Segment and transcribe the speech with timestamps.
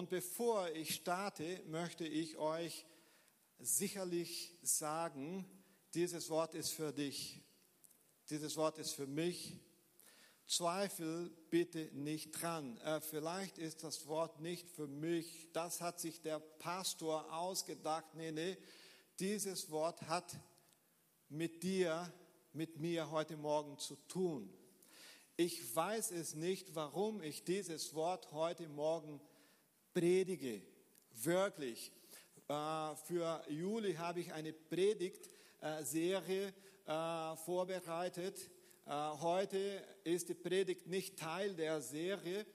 [0.00, 2.86] Und bevor ich starte, möchte ich euch
[3.58, 5.44] sicherlich sagen,
[5.92, 7.42] dieses Wort ist für dich.
[8.30, 9.60] Dieses Wort ist für mich.
[10.46, 12.78] Zweifel bitte nicht dran.
[12.78, 15.48] Äh, vielleicht ist das Wort nicht für mich.
[15.52, 18.14] Das hat sich der Pastor ausgedacht.
[18.14, 18.56] Nee, nee,
[19.18, 20.34] dieses Wort hat
[21.28, 22.10] mit dir,
[22.54, 24.50] mit mir heute Morgen zu tun.
[25.36, 29.20] Ich weiß es nicht, warum ich dieses Wort heute Morgen
[29.92, 30.62] predige.
[31.12, 31.92] Wirklich.
[32.48, 36.52] Äh, für Juli habe ich eine Predigtserie
[36.86, 38.50] äh, vorbereitet.
[38.86, 42.46] Äh, heute ist die Predigt nicht Teil der Serie.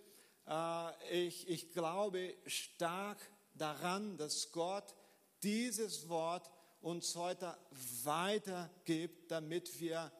[1.10, 3.18] Ich, ich glaube stark
[3.56, 4.96] daran, dass Gott
[5.42, 7.58] dieses Wort uns heute
[8.04, 10.12] weitergibt, damit wir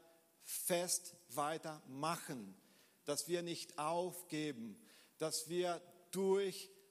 [0.42, 2.56] fest weitermachen,
[3.04, 4.84] dass wir nicht aufgeben,
[5.20, 5.80] dass wir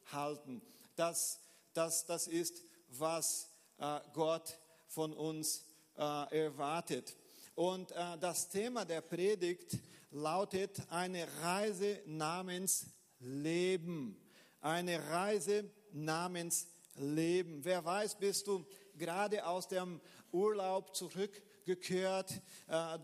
[0.04, 0.62] durchhalten.
[0.96, 1.40] Das,
[1.72, 5.64] das, das ist, was äh, Gott von uns
[5.96, 7.16] äh, erwartet.
[7.54, 9.78] Und äh, das Thema der Predigt
[10.10, 12.86] lautet eine Reise namens
[13.18, 14.16] Leben.
[14.60, 17.64] Eine Reise namens Leben.
[17.64, 18.64] Wer weiß, bist du
[18.96, 22.40] gerade aus dem Urlaub zurückgekehrt.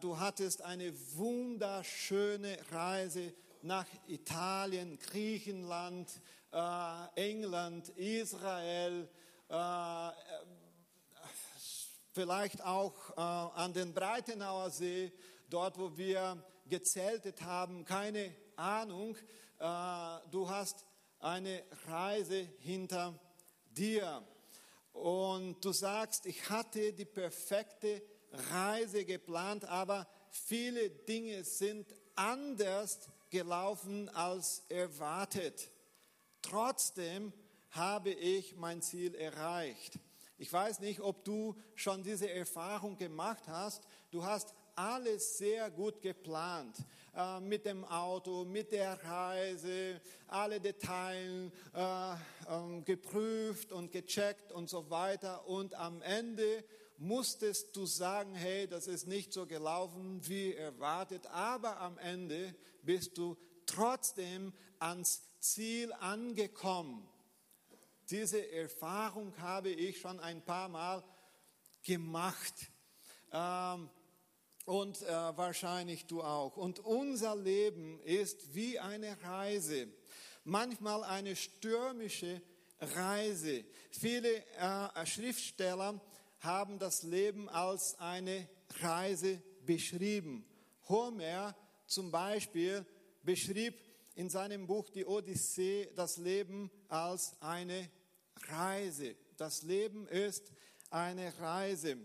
[0.00, 6.08] Du hattest eine wunderschöne Reise nach Italien, Griechenland,
[6.52, 9.08] äh, England, Israel,
[9.48, 10.10] äh,
[12.12, 15.12] vielleicht auch an den Breitenauer See,
[15.48, 19.16] dort wo wir gezeltet haben, keine Ahnung.
[19.58, 20.84] Du hast
[21.20, 23.18] eine Reise hinter
[23.70, 24.26] dir
[24.92, 28.02] und du sagst, ich hatte die perfekte
[28.52, 35.70] Reise geplant, aber viele Dinge sind anders gelaufen als erwartet.
[36.42, 37.32] Trotzdem
[37.70, 39.98] habe ich mein Ziel erreicht.
[40.38, 43.84] Ich weiß nicht, ob du schon diese Erfahrung gemacht hast.
[44.10, 46.76] Du hast alles sehr gut geplant.
[47.14, 54.70] Äh, mit dem Auto, mit der Reise, alle Details äh, äh, geprüft und gecheckt und
[54.70, 55.46] so weiter.
[55.46, 56.64] Und am Ende
[56.96, 61.26] musstest du sagen, hey, das ist nicht so gelaufen wie erwartet.
[61.26, 63.36] Aber am Ende bist du
[63.70, 67.08] trotzdem ans Ziel angekommen.
[68.10, 71.04] Diese Erfahrung habe ich schon ein paar Mal
[71.82, 72.54] gemacht.
[73.32, 73.88] Ähm,
[74.64, 76.56] und äh, wahrscheinlich du auch.
[76.56, 79.88] Und unser Leben ist wie eine Reise,
[80.44, 82.40] manchmal eine stürmische
[82.80, 83.64] Reise.
[83.90, 86.00] Viele äh, Schriftsteller
[86.40, 88.48] haben das Leben als eine
[88.80, 90.44] Reise beschrieben.
[90.88, 91.54] Homer
[91.86, 92.84] zum Beispiel
[93.22, 93.74] beschrieb
[94.14, 97.88] in seinem Buch Die Odyssee das Leben als eine
[98.48, 99.16] Reise.
[99.36, 100.52] Das Leben ist
[100.90, 101.96] eine Reise.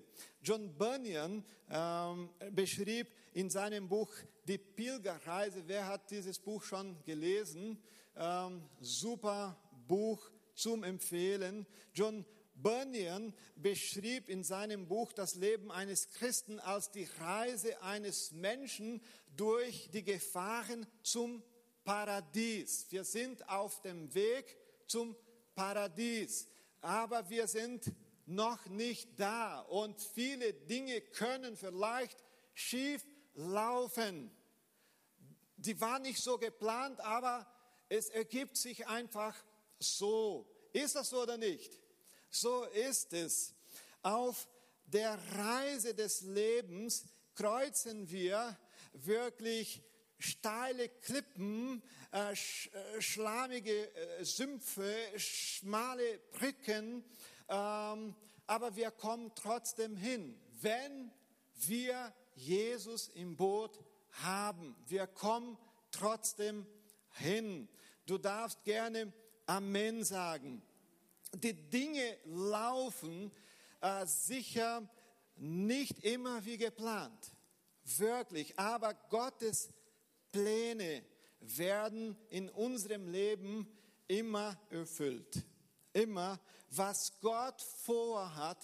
[0.42, 4.12] John Bunyan ähm, beschrieb in seinem Buch
[4.48, 7.82] Die Pilgerreise, wer hat dieses Buch schon gelesen?
[8.16, 11.66] Ähm, super Buch zum Empfehlen.
[11.94, 12.26] John
[12.56, 19.02] Bunyan beschrieb in seinem Buch das Leben eines Christen als die Reise eines Menschen
[19.36, 21.44] durch die Gefahren zum
[21.84, 22.88] Paradies.
[22.90, 24.58] Wir sind auf dem Weg
[24.88, 25.16] zum
[25.54, 26.48] Paradies,
[26.82, 27.94] aber wir sind
[28.26, 32.24] noch nicht da und viele Dinge können vielleicht
[32.54, 33.06] schief
[33.36, 34.32] laufen.
[35.58, 37.48] Die waren nicht so geplant, aber
[37.90, 39.36] es ergibt sich einfach
[39.80, 40.48] so.
[40.74, 41.80] Ist das so oder nicht?
[42.36, 43.54] So ist es.
[44.02, 44.50] Auf
[44.88, 48.58] der Reise des Lebens kreuzen wir
[48.92, 49.82] wirklich
[50.20, 51.82] steile Klippen,
[52.12, 52.36] äh, äh,
[53.02, 57.06] schlammige äh, Sümpfe, schmale Brücken,
[57.48, 58.16] ähm,
[58.48, 61.12] aber wir kommen trotzdem hin, wenn
[61.68, 63.80] wir Jesus im Boot
[64.12, 64.76] haben.
[64.88, 65.58] Wir kommen
[65.90, 66.68] trotzdem
[67.12, 67.70] hin.
[68.06, 69.14] Du darfst gerne
[69.46, 70.62] Amen sagen.
[71.36, 73.32] Die Dinge laufen
[73.82, 74.88] äh, sicher
[75.38, 77.32] nicht immer wie geplant,
[77.98, 79.70] wirklich, aber Gottes
[80.32, 81.04] Pläne
[81.40, 83.68] werden in unserem Leben
[84.08, 85.44] immer erfüllt.
[85.94, 86.40] Immer,
[86.70, 88.58] was Gott vorhat,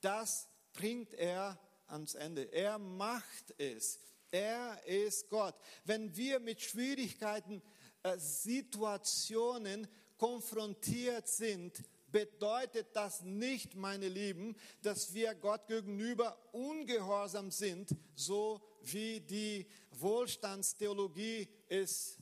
[0.00, 2.42] das bringt er ans Ende.
[2.52, 3.98] Er macht es.
[4.30, 5.54] Er ist Gott.
[5.84, 7.62] Wenn wir mit Schwierigkeiten,
[8.02, 9.88] äh, Situationen
[10.18, 11.82] konfrontiert sind,
[12.16, 21.46] bedeutet das nicht, meine Lieben, dass wir Gott gegenüber ungehorsam sind, so wie die Wohlstandstheologie
[21.68, 22.16] es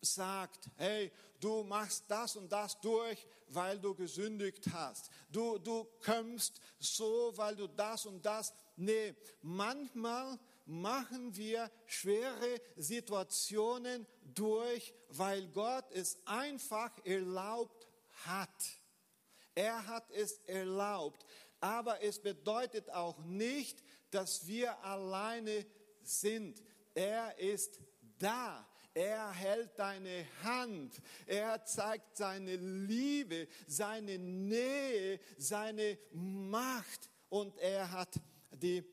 [0.00, 1.10] sagt, hey,
[1.40, 5.10] du machst das und das durch, weil du gesündigt hast.
[5.32, 8.54] Du, du kämpfst so, weil du das und das.
[8.76, 17.88] Nee, manchmal machen wir schwere Situationen durch, weil Gott es einfach erlaubt
[18.26, 18.77] hat.
[19.58, 21.26] Er hat es erlaubt.
[21.58, 23.82] Aber es bedeutet auch nicht,
[24.12, 25.66] dass wir alleine
[26.00, 26.62] sind.
[26.94, 27.80] Er ist
[28.20, 28.64] da.
[28.94, 31.02] Er hält deine Hand.
[31.26, 38.14] Er zeigt seine Liebe, seine Nähe, seine Macht und er hat
[38.52, 38.84] die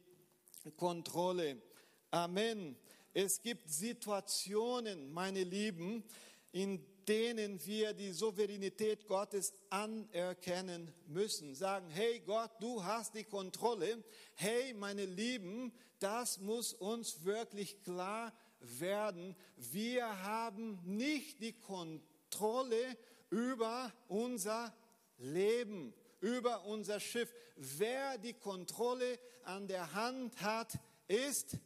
[0.78, 1.62] Kontrolle.
[2.10, 2.76] Amen.
[3.14, 6.04] Es gibt Situationen, meine Lieben,
[6.52, 11.56] in denen wir die Souveränität Gottes anerkennen müssen.
[11.56, 14.04] Sagen, hey Gott, du hast die Kontrolle.
[14.34, 19.36] Hey, meine Lieben, das muss uns wirklich klar werden.
[19.58, 22.98] Wir haben nicht die Kontrolle
[23.30, 24.74] über unser
[25.18, 27.34] Leben, über unser Schiff.
[27.56, 30.74] Wer die Kontrolle an der Hand hat,
[31.08, 31.58] ist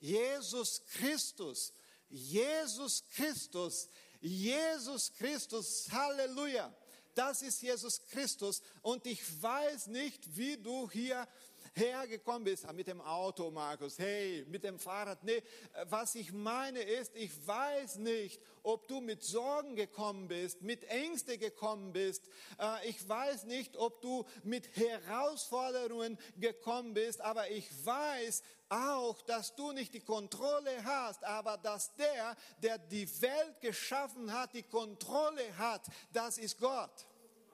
[0.00, 1.72] Jesus Christus.
[2.08, 3.88] Jesus Christus.
[4.20, 5.88] Jesus Christus.
[5.90, 6.72] Halleluja.
[7.14, 8.62] Das ist Jesus Christus.
[8.80, 11.26] Und ich weiß nicht, wie du hier
[11.74, 15.22] hergekommen bist, ah, mit dem Auto, Markus, hey, mit dem Fahrrad.
[15.22, 15.42] Nee,
[15.84, 21.38] was ich meine ist, ich weiß nicht, ob du mit Sorgen gekommen bist, mit Ängste
[21.38, 22.28] gekommen bist.
[22.58, 29.54] Äh, ich weiß nicht, ob du mit Herausforderungen gekommen bist, aber ich weiß auch, dass
[29.54, 35.56] du nicht die Kontrolle hast, aber dass der, der die Welt geschaffen hat, die Kontrolle
[35.56, 35.86] hat.
[36.12, 37.06] Das ist Gott.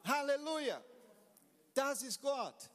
[0.05, 0.83] Halleluja.
[1.73, 2.71] Das ist Gott.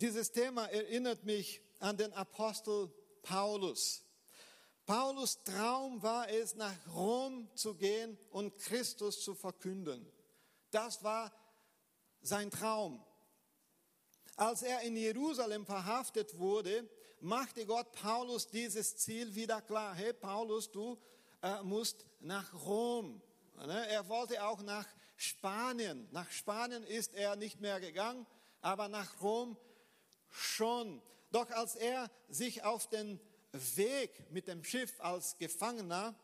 [0.00, 2.90] Dieses Thema erinnert mich an den Apostel
[3.22, 4.04] Paulus.
[4.84, 10.10] Paulus Traum war es, nach Rom zu gehen und Christus zu verkünden.
[10.70, 11.32] Das war
[12.20, 13.04] sein Traum.
[14.36, 16.88] Als er in Jerusalem verhaftet wurde,
[17.20, 19.94] machte Gott Paulus dieses Ziel wieder klar.
[19.94, 20.98] Hey Paulus, du
[21.42, 23.20] äh, musst nach Rom.
[23.56, 23.88] Ne?
[23.88, 24.86] Er wollte auch nach
[25.16, 26.08] Spanien.
[26.12, 28.26] Nach Spanien ist er nicht mehr gegangen,
[28.62, 29.56] aber nach Rom
[30.30, 31.02] schon.
[31.30, 33.20] Doch als er sich auf den
[33.76, 36.14] Weg mit dem Schiff als Gefangener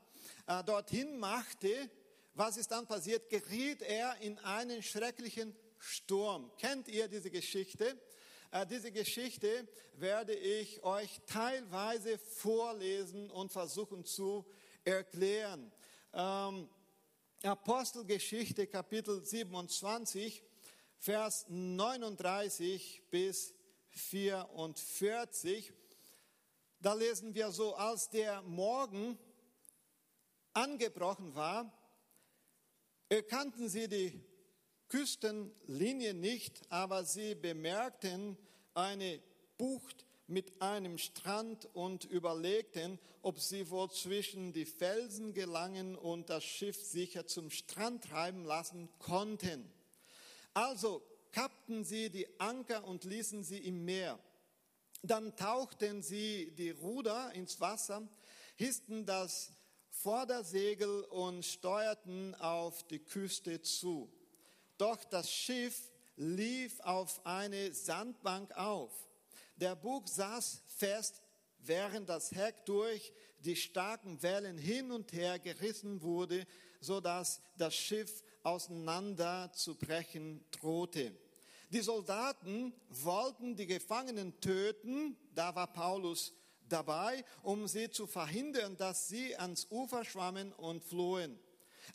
[0.47, 1.91] äh, dorthin machte,
[2.35, 3.29] was ist dann passiert?
[3.29, 6.51] Geriet er in einen schrecklichen Sturm.
[6.59, 8.01] Kennt ihr diese Geschichte?
[8.51, 14.47] Äh, diese Geschichte werde ich euch teilweise vorlesen und versuchen zu
[14.85, 15.73] erklären.
[16.13, 16.69] Ähm,
[17.43, 20.43] Apostelgeschichte Kapitel 27,
[20.99, 23.55] Vers 39 bis
[23.91, 25.73] 44,
[26.81, 29.19] da lesen wir so, als der Morgen
[30.53, 31.73] angebrochen war,
[33.09, 34.28] erkannten sie die
[34.89, 38.37] Küstenlinie nicht, aber sie bemerkten
[38.75, 39.21] eine
[39.59, 46.45] Bucht mit einem Strand und überlegten, ob sie wohl zwischen die Felsen gelangen und das
[46.45, 49.71] Schiff sicher zum Strand treiben lassen konnten.
[50.55, 51.03] Also
[51.33, 54.19] kappten sie die Anker und ließen sie im Meer.
[55.03, 58.07] Dann tauchten sie die Ruder ins Wasser,
[58.57, 59.53] hissten das
[59.91, 64.13] Vordersegel und steuerten auf die Küste zu.
[64.79, 68.93] Doch das Schiff lief auf eine Sandbank auf.
[69.57, 71.21] Der Bug saß fest,
[71.59, 76.47] während das Heck durch die starken Wellen hin und her gerissen wurde,
[76.81, 81.13] so dass das Schiff auseinander zu brechen drohte.
[81.71, 86.33] Die Soldaten wollten die Gefangenen töten, da war Paulus
[86.69, 91.39] dabei, um sie zu verhindern, dass sie ans Ufer schwammen und flohen.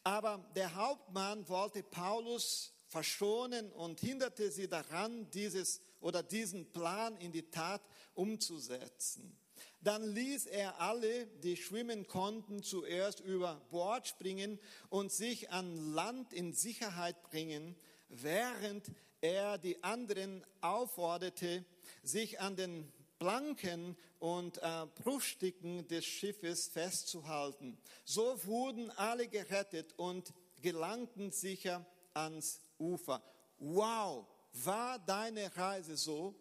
[0.04, 7.32] Aber der Hauptmann wollte Paulus verschonen und hinderte sie daran, dieses oder diesen Plan in
[7.32, 7.82] die Tat
[8.14, 9.36] umzusetzen.
[9.82, 14.60] Dann ließ er alle, die schwimmen konnten, zuerst über Bord springen
[14.90, 17.76] und sich an Land in Sicherheit bringen,
[18.10, 21.66] während er die anderen aufforderte,
[22.04, 27.78] sich an den Planken und äh, Bruchstücken des Schiffes festzuhalten.
[28.06, 30.32] So wurden alle gerettet und
[30.62, 33.22] gelangten sicher ans Ufer.
[33.58, 36.36] Wow, war deine Reise so?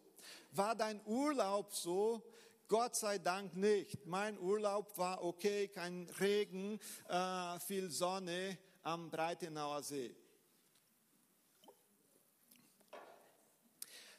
[0.52, 2.22] War dein Urlaub so?
[2.68, 4.06] Gott sei Dank nicht.
[4.06, 10.14] Mein Urlaub war okay, kein Regen, äh, viel Sonne am Breitenauer See.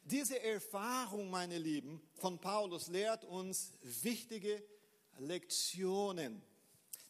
[0.06, 4.62] Diese Erfahrung, meine Lieben, von Paulus lehrt uns wichtige
[5.18, 6.44] Lektionen.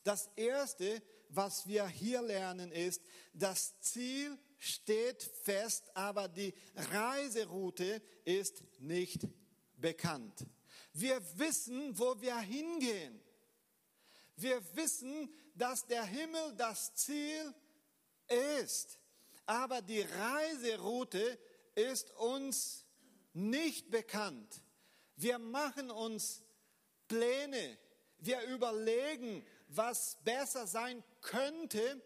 [0.04, 1.02] Das Erste,
[1.36, 3.02] was wir hier lernen, ist,
[3.34, 9.28] das Ziel steht fest, aber die Reiseroute ist nicht
[9.76, 10.46] bekannt.
[10.94, 13.20] Wir wissen, wo wir hingehen.
[14.36, 17.54] Wir wissen, dass der Himmel das Ziel
[18.56, 19.00] ist.
[19.46, 21.40] Aber die Reiseroute
[21.76, 22.86] ist uns
[23.34, 24.62] nicht bekannt.
[25.16, 26.42] Wir machen uns
[27.08, 27.78] Pläne.
[28.20, 29.46] Wir überlegen,
[29.76, 32.02] was besser sein könnte.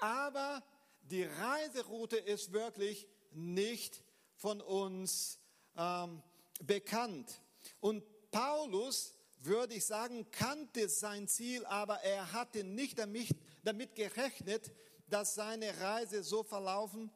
[0.00, 0.62] Aber
[1.02, 4.02] die Reiseroute ist wirklich nicht
[4.36, 5.38] von uns
[5.76, 6.22] ähm,
[6.62, 7.40] bekannt.
[7.80, 14.70] Und Paulus, würde ich sagen, kannte sein Ziel, aber er hatte nicht damit, damit gerechnet,
[15.08, 17.10] dass seine Reise so verlaufen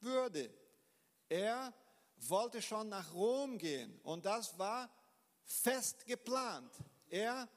[0.00, 0.50] würde.
[1.28, 1.72] Er
[2.18, 4.90] wollte schon nach Rom gehen und das war
[5.44, 6.72] fest geplant.
[7.08, 7.48] Er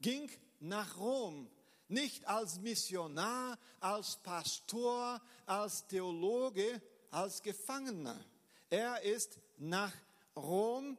[0.00, 0.30] ging
[0.62, 1.48] nach Rom,
[1.88, 8.24] nicht als Missionar, als Pastor, als Theologe, als Gefangener.
[8.70, 9.92] Er ist nach
[10.34, 10.96] Rom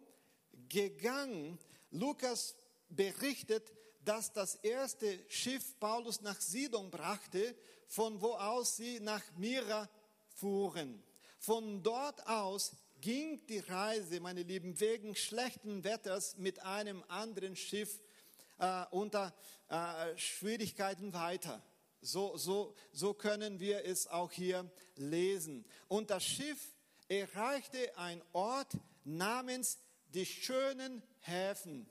[0.70, 1.58] gegangen.
[1.92, 2.56] Lukas
[2.90, 3.72] berichtet,
[4.06, 7.56] dass das erste Schiff Paulus nach Sidon brachte,
[7.88, 9.90] von wo aus sie nach Mira
[10.36, 11.02] fuhren.
[11.40, 18.02] Von dort aus ging die Reise, meine Lieben, wegen schlechten Wetters mit einem anderen Schiff
[18.60, 19.34] äh, unter
[19.70, 21.62] äh, Schwierigkeiten weiter.
[22.02, 25.66] So, so, so können wir es auch hier lesen.
[25.88, 26.60] Und das Schiff
[27.08, 29.80] erreichte einen Ort namens
[30.14, 31.90] die schönen Häfen.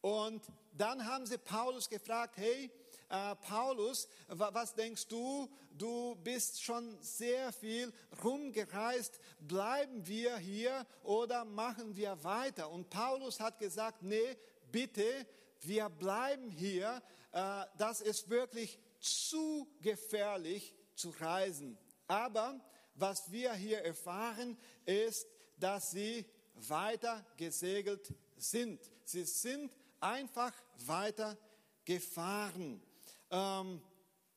[0.00, 0.42] Und
[0.72, 2.70] dann haben sie Paulus gefragt, hey,
[3.08, 5.48] äh, Paulus, was denkst du?
[5.70, 7.92] Du bist schon sehr viel
[8.22, 9.18] rumgereist.
[9.40, 12.70] Bleiben wir hier oder machen wir weiter?
[12.70, 14.36] Und Paulus hat gesagt, nee,
[14.70, 15.26] bitte,
[15.66, 17.02] wir bleiben hier.
[17.32, 21.78] Äh, das ist wirklich zu gefährlich zu reisen.
[22.06, 22.60] Aber
[22.94, 24.56] was wir hier erfahren,
[24.86, 25.26] ist,
[25.58, 28.80] dass sie weiter gesegelt sind.
[29.04, 30.52] Sie sind einfach
[30.86, 31.36] weiter
[31.84, 32.82] gefahren.
[33.30, 33.82] Ähm,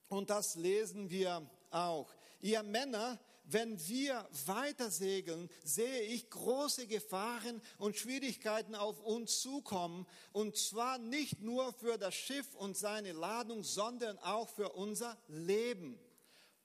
[0.08, 2.10] und das lesen wir auch.
[2.40, 10.06] Ihr Männer, wenn wir weiter segeln, sehe ich große Gefahren und Schwierigkeiten auf uns zukommen.
[10.34, 15.98] Und zwar nicht nur für das Schiff und seine Ladung, sondern auch für unser Leben.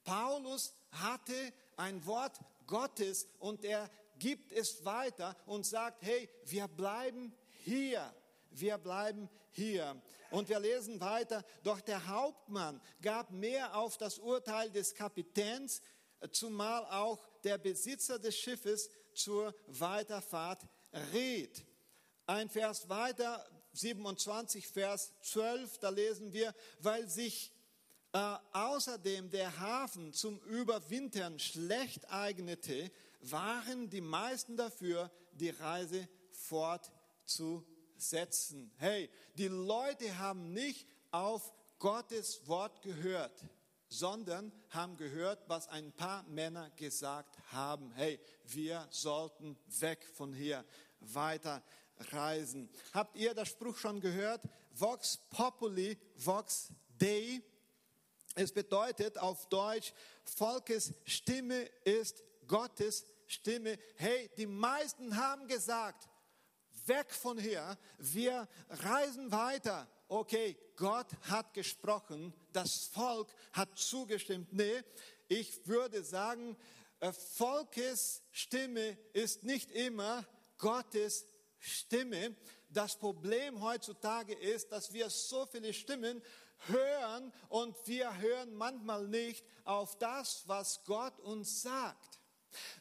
[0.05, 7.33] Paulus hatte ein Wort Gottes und er gibt es weiter und sagt, hey, wir bleiben
[7.65, 8.13] hier.
[8.51, 10.01] Wir bleiben hier.
[10.31, 15.83] Und wir lesen weiter, doch der Hauptmann gab mehr auf das Urteil des Kapitäns,
[16.31, 20.67] zumal auch der Besitzer des Schiffes zur Weiterfahrt
[21.13, 21.65] riet.
[22.27, 27.51] Ein Vers weiter, 27, Vers 12, da lesen wir, weil sich
[28.13, 38.73] äh, außerdem der Hafen zum Überwintern schlecht eignete, waren die meisten dafür, die Reise fortzusetzen.
[38.77, 43.43] Hey, die Leute haben nicht auf Gottes Wort gehört,
[43.93, 47.93] sondern haben gehört, was ein paar Männer gesagt haben.
[47.93, 50.65] Hey, wir sollten weg von hier,
[51.01, 51.63] weiter
[52.11, 52.71] reisen.
[52.95, 54.43] Habt ihr das Spruch schon gehört?
[54.73, 57.43] Vox populi, vox dei.
[58.35, 59.93] Es bedeutet auf Deutsch,
[60.25, 66.09] Volkes Stimme ist Gottes Stimme, hey, die meisten haben gesagt,
[66.87, 69.87] weg von hier, wir reisen weiter.
[70.15, 74.53] Okay, Gott hat gesprochen, das Volk hat zugestimmt.
[74.53, 74.83] Nee,
[75.27, 76.55] ich würde sagen,
[77.01, 80.23] äh, Volkes Stimme ist nicht immer
[80.59, 81.27] Gottes
[81.59, 82.37] Stimme.
[82.69, 86.21] Das Problem heutzutage ist, dass wir so viele Stimmen
[86.67, 92.21] hören und wir hören manchmal nicht auf das, was Gott uns sagt.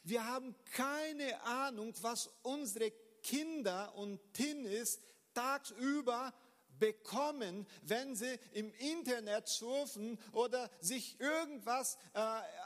[0.04, 2.90] Wir haben keine Ahnung, was unsere
[3.22, 5.00] Kinder und Teenies
[5.32, 6.34] tagsüber
[6.82, 12.20] bekommen, wenn sie im Internet surfen oder sich irgendwas äh,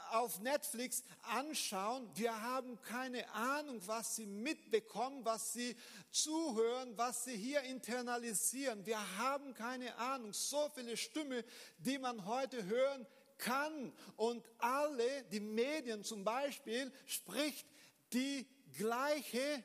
[0.09, 2.09] auf Netflix anschauen.
[2.15, 5.75] Wir haben keine Ahnung, was sie mitbekommen, was sie
[6.09, 8.87] zuhören, was sie hier internalisieren.
[8.87, 10.33] Wir haben keine Ahnung.
[10.33, 11.43] So viele Stimmen,
[11.77, 13.05] die man heute hören
[13.37, 13.93] kann.
[14.15, 17.67] Und alle, die Medien zum Beispiel, spricht
[18.13, 18.47] die
[18.79, 19.63] gleiche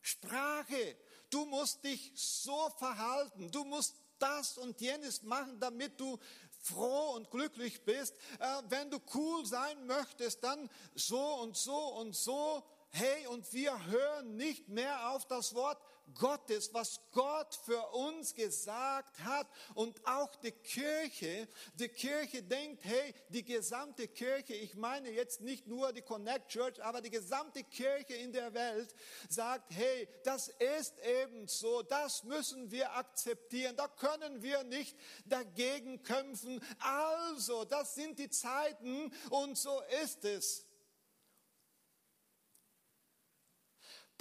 [0.00, 0.96] Sprache.
[1.32, 3.50] Du musst dich so verhalten.
[3.50, 6.18] Du musst das und jenes machen, damit du
[6.60, 8.14] froh und glücklich bist.
[8.38, 12.62] Äh, wenn du cool sein möchtest, dann so und so und so.
[12.90, 15.82] hey, und wir hören nicht mehr auf das Wort
[16.14, 19.46] Gottes, was Gott für uns gesagt hat.
[19.74, 25.66] Und auch die Kirche, die Kirche denkt, hey, die gesamte Kirche, ich meine jetzt nicht
[25.66, 28.94] nur die Connect Church, aber die gesamte Kirche in der Welt
[29.28, 36.02] sagt, hey, das ist eben so, das müssen wir akzeptieren, da können wir nicht dagegen
[36.02, 36.60] kämpfen.
[36.78, 40.66] Also, das sind die Zeiten und so ist es.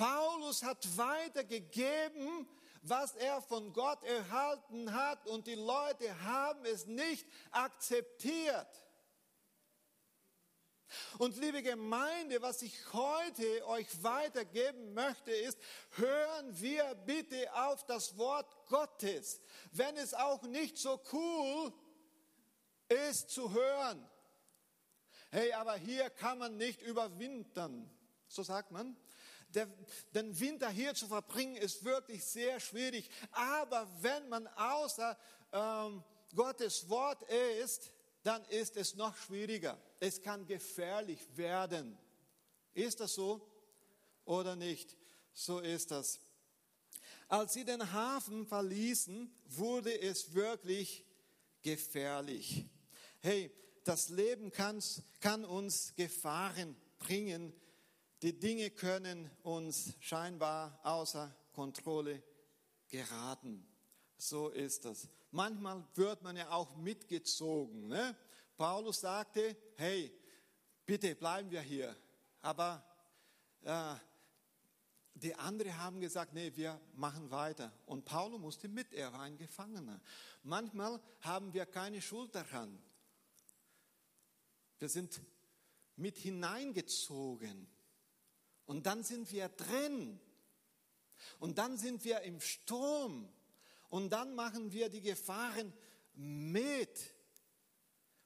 [0.02, 2.48] Paulus hat weitergegeben,
[2.82, 8.68] was er von Gott erhalten hat und die Leute haben es nicht akzeptiert.
[11.20, 15.60] Und liebe Gemeinde, was ich heute euch weitergeben möchte, ist,
[15.92, 19.40] hören wir bitte auf das Wort Gottes,
[19.72, 21.72] wenn es auch nicht so cool
[23.08, 24.10] ist zu hören.
[25.30, 27.88] Hey, aber hier kann man nicht überwintern,
[28.28, 28.98] so sagt man.
[30.14, 33.10] Den Winter hier zu verbringen ist wirklich sehr schwierig.
[33.32, 35.18] Aber wenn man außer
[35.52, 36.04] ähm,
[36.36, 37.22] Gottes Wort
[37.64, 37.92] ist,
[38.24, 39.80] dann ist es noch schwieriger.
[40.00, 41.98] Es kann gefährlich werden.
[42.74, 43.42] Ist das so
[44.26, 44.96] oder nicht?
[45.34, 46.20] So ist das.
[47.28, 51.06] Als sie den Hafen verließen, wurde es wirklich
[51.62, 52.66] gefährlich.
[53.20, 53.52] Hey,
[53.84, 57.54] das Leben kann uns Gefahren bringen,
[58.22, 62.22] die Dinge können uns scheinbar außer Kontrolle
[62.88, 63.66] geraten.
[64.18, 65.08] So ist das.
[65.32, 67.88] Manchmal wird man ja auch mitgezogen.
[67.88, 68.16] Ne?
[68.58, 70.14] Paulus sagte, hey,
[70.86, 71.96] bitte bleiben wir hier.
[72.42, 72.84] Aber
[73.64, 73.96] äh,
[75.16, 77.72] die anderen haben gesagt, nee, wir machen weiter.
[77.86, 80.00] Und Paulus musste mit, er war ein Gefangener.
[80.44, 82.82] Manchmal haben wir keine Schuld daran.
[84.80, 85.22] Wir sind
[85.96, 87.68] mit hineingezogen.
[88.72, 90.18] Und dann sind wir drin.
[91.42, 93.28] Und dann sind wir im Sturm.
[93.90, 95.74] Und dann machen wir die Gefahren
[96.14, 96.98] mit.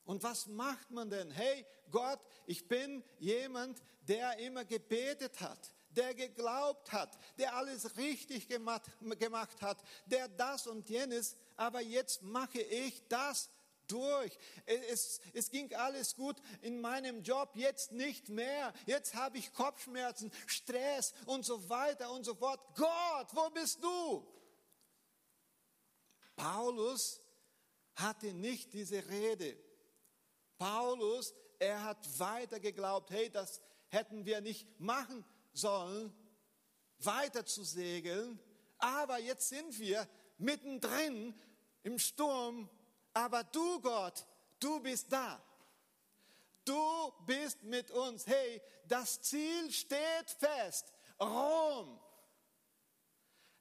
[0.03, 1.31] Und was macht man denn?
[1.31, 8.47] Hey Gott, ich bin jemand, der immer gebetet hat, der geglaubt hat, der alles richtig
[8.47, 8.83] gemacht,
[9.17, 13.49] gemacht hat, der das und jenes, aber jetzt mache ich das
[13.91, 14.37] durch.
[14.65, 18.73] Es, es ging alles gut in meinem Job, jetzt nicht mehr.
[18.85, 22.59] Jetzt habe ich Kopfschmerzen, Stress und so weiter und so fort.
[22.75, 24.25] Gott, wo bist du?
[26.35, 27.21] Paulus
[27.95, 29.57] hatte nicht diese Rede.
[30.57, 36.13] Paulus, er hat weiter geglaubt, hey, das hätten wir nicht machen sollen,
[36.99, 38.39] weiter zu segeln.
[38.77, 41.33] Aber jetzt sind wir mittendrin
[41.83, 42.69] im Sturm
[43.15, 44.25] aber du, Gott,
[44.59, 45.41] du bist da.
[46.65, 48.27] Du bist mit uns.
[48.27, 50.93] Hey, das Ziel steht fest.
[51.19, 51.99] Rom.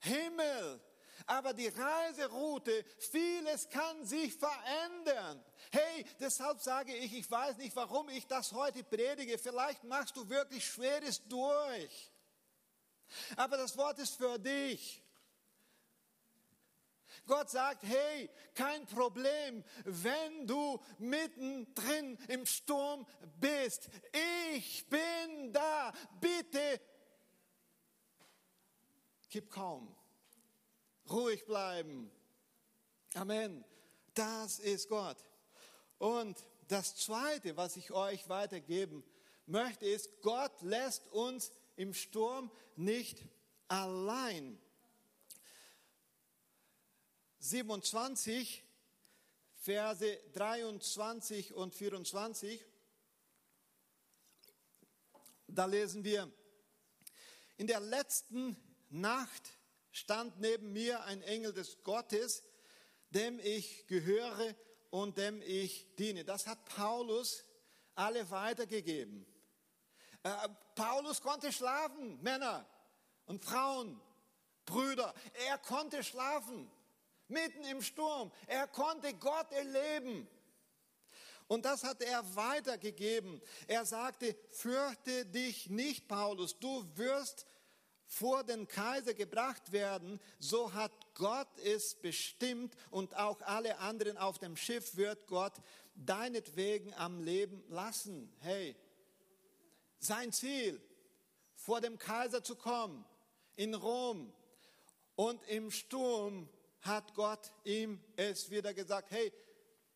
[0.01, 0.81] Himmel.
[1.27, 5.43] Aber die Reiseroute, vieles kann sich verändern.
[5.71, 9.39] Hey, deshalb sage ich, ich weiß nicht, warum ich das heute predige.
[9.39, 12.11] Vielleicht machst du wirklich Schweres durch.
[13.37, 15.04] Aber das Wort ist für dich.
[17.27, 23.07] Gott sagt, hey, kein Problem, wenn du mittendrin im Sturm
[23.41, 23.89] bist.
[24.57, 25.93] Ich bin da.
[26.21, 26.81] Bitte
[29.35, 29.93] gib kaum.
[31.11, 32.09] Ruhig bleiben.
[33.15, 33.65] Amen.
[34.15, 35.17] Das ist Gott.
[35.99, 39.03] Und das Zweite, was ich euch weitergeben
[39.47, 43.25] möchte, ist, Gott lässt uns im Sturm nicht
[43.67, 44.57] allein.
[47.45, 48.65] 27,
[49.57, 52.65] Verse 23 und 24.
[55.49, 56.33] Da lesen wir,
[57.59, 58.57] in der letzten
[58.89, 59.43] Nacht
[59.93, 62.43] stand neben mir ein Engel des Gottes,
[63.11, 64.57] dem ich gehöre
[64.91, 66.25] und dem ich diene.
[66.25, 67.45] Das hat Paulus
[67.95, 69.27] alle weitergegeben.
[70.23, 72.67] Äh, Paulus konnte schlafen, Männer
[73.27, 74.01] und Frauen,
[74.65, 75.15] Brüder.
[75.47, 76.71] Er konnte schlafen
[77.35, 78.33] mitten im Sturm.
[78.47, 80.27] Er konnte Gott erleben.
[81.47, 83.43] Und das hat er weitergegeben.
[83.67, 87.45] Er sagte, fürchte dich nicht, Paulus, du wirst
[88.07, 94.39] vor den Kaiser gebracht werden, so hat Gott es bestimmt und auch alle anderen auf
[94.39, 95.55] dem Schiff wird Gott
[95.95, 98.33] deinetwegen am Leben lassen.
[98.41, 98.77] Hey,
[99.99, 100.81] sein Ziel,
[101.55, 103.05] vor dem Kaiser zu kommen,
[103.57, 104.33] in Rom
[105.17, 106.49] und im Sturm
[106.85, 109.33] hat Gott ihm es wieder gesagt, hey,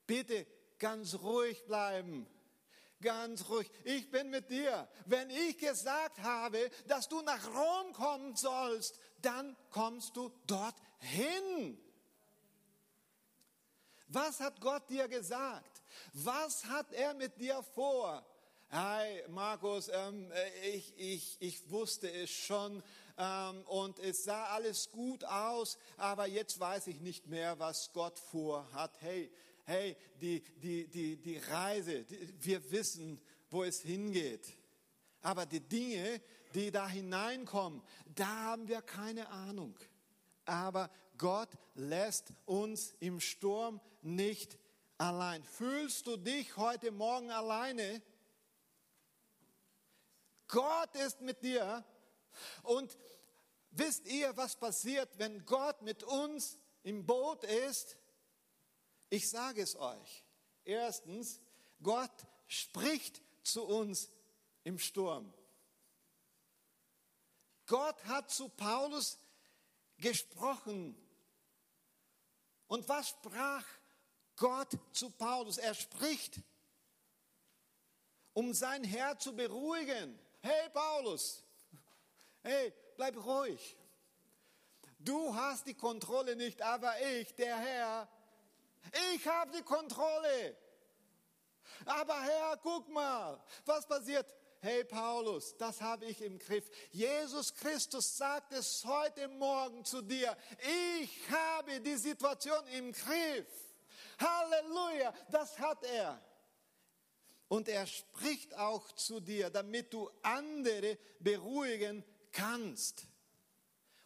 [0.07, 0.47] bitte
[0.79, 2.27] ganz ruhig bleiben.
[3.01, 4.89] Ganz ruhig, ich bin mit dir.
[5.07, 11.79] Wenn ich gesagt habe, dass du nach Rom kommen sollst, dann kommst du dorthin.
[14.09, 15.83] Was hat Gott dir gesagt?
[16.13, 18.27] Was hat er mit dir vor?
[18.71, 20.33] Hey Markus, ähm,
[20.65, 22.83] ich, ich, ich wusste es schon
[23.19, 28.19] ähm, und es sah alles gut aus, aber jetzt weiß ich nicht mehr, was Gott
[28.19, 28.93] vorhat.
[29.01, 29.31] Hey,
[29.65, 32.07] hey, die, die, die, die Reise,
[32.41, 34.57] wir wissen, wo es hingeht.
[35.21, 36.23] Aber die Dinge,
[36.55, 37.83] die da hineinkommen,
[38.15, 39.77] da haben wir keine Ahnung.
[40.45, 44.57] Aber Gott lässt uns im Sturm nicht
[44.97, 45.43] allein.
[45.43, 48.01] Fühlst du dich heute Morgen alleine?
[50.47, 51.85] Gott ist mit dir.
[52.63, 52.97] Und
[53.71, 57.97] wisst ihr, was passiert, wenn Gott mit uns im Boot ist?
[59.11, 60.25] Ich sage es euch.
[60.65, 61.41] Erstens,
[61.83, 64.11] Gott spricht zu uns
[64.65, 65.33] im Sturm.
[67.67, 69.19] Gott hat zu Paulus
[69.99, 70.97] gesprochen.
[72.67, 73.65] Und was sprach
[74.37, 75.59] Gott zu Paulus?
[75.59, 76.41] Er spricht,
[78.33, 80.19] um sein Herz zu beruhigen.
[80.41, 81.45] Hey Paulus,
[82.49, 83.77] hey, bleib ruhig.
[84.99, 88.09] Du hast die Kontrolle nicht, aber ich, der Herr,
[89.15, 90.57] ich habe die Kontrolle.
[91.85, 94.27] Aber Herr, guck mal, was passiert?
[94.61, 96.69] Hey Paulus, das habe ich im Griff.
[96.91, 100.37] Jesus Christus sagt es heute Morgen zu dir.
[101.01, 103.47] Ich habe die Situation im Griff.
[104.19, 106.21] Halleluja, das hat er.
[107.47, 113.07] Und er spricht auch zu dir, damit du andere beruhigen kannst.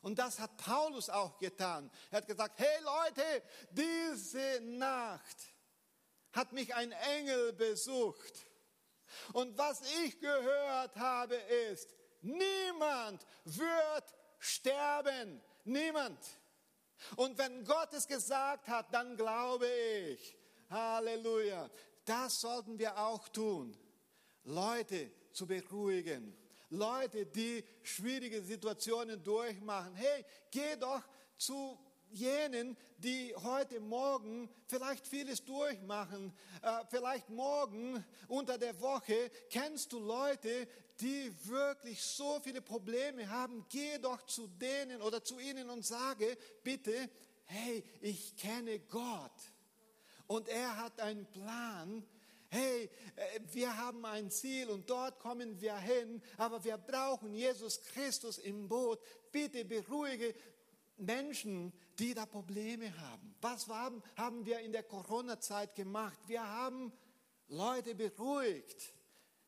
[0.00, 1.90] Und das hat Paulus auch getan.
[2.10, 5.36] Er hat gesagt, hey Leute, diese Nacht
[6.32, 8.46] hat mich ein Engel besucht.
[9.32, 14.04] Und was ich gehört habe ist, niemand wird
[14.38, 15.40] sterben.
[15.64, 16.18] Niemand.
[17.16, 20.36] Und wenn Gott es gesagt hat, dann glaube ich.
[20.70, 21.70] Halleluja.
[22.04, 23.76] Das sollten wir auch tun.
[24.44, 26.36] Leute zu beruhigen.
[26.72, 29.94] Leute, die schwierige Situationen durchmachen.
[29.94, 31.02] Hey, geh doch
[31.36, 31.78] zu
[32.10, 36.32] jenen, die heute Morgen vielleicht vieles durchmachen,
[36.62, 40.66] äh, vielleicht morgen unter der Woche, kennst du Leute,
[41.00, 46.38] die wirklich so viele Probleme haben, geh doch zu denen oder zu ihnen und sage,
[46.62, 47.10] bitte,
[47.44, 49.32] hey, ich kenne Gott
[50.26, 52.06] und er hat einen Plan.
[52.54, 57.80] Hey, äh, wir haben ein Ziel und dort kommen wir hin, aber wir brauchen Jesus
[57.80, 59.00] Christus im Boot.
[59.30, 60.34] Bitte beruhige
[60.98, 63.34] Menschen, die da Probleme haben.
[63.40, 66.18] Was haben, haben wir in der Corona-Zeit gemacht?
[66.26, 66.92] Wir haben
[67.48, 68.92] Leute beruhigt.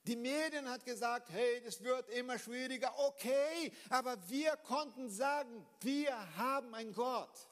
[0.06, 2.90] Die Medien hat gesagt, hey, das wird immer schwieriger.
[3.00, 7.50] Okay, aber wir konnten sagen, wir haben einen Gott.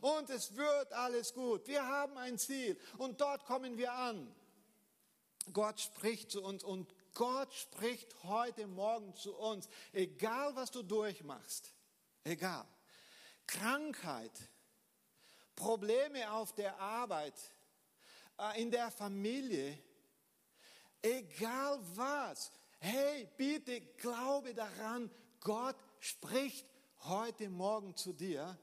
[0.00, 1.66] Und es wird alles gut.
[1.66, 4.34] Wir haben ein Ziel und dort kommen wir an.
[5.52, 11.74] Gott spricht zu uns und Gott spricht heute Morgen zu uns, egal was du durchmachst.
[12.24, 12.66] Egal.
[13.46, 14.32] Krankheit,
[15.56, 17.34] Probleme auf der Arbeit,
[18.38, 19.76] äh, in der Familie,
[21.02, 22.52] egal was.
[22.78, 25.10] Hey, bitte glaube daran,
[25.40, 26.66] Gott spricht
[27.00, 28.58] heute Morgen zu dir.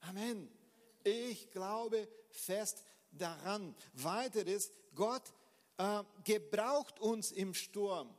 [0.00, 0.59] Amen.
[1.04, 3.74] Ich glaube fest daran.
[3.92, 5.32] Weiteres, Gott
[5.78, 8.14] äh, gebraucht uns im Sturm.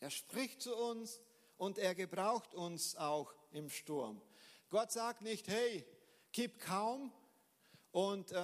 [0.00, 1.20] Er spricht zu uns,
[1.58, 4.22] und er gebraucht uns auch im Sturm.
[4.70, 5.84] Gott sagt nicht, hey,
[6.32, 7.12] gib kaum
[7.90, 8.36] und äh,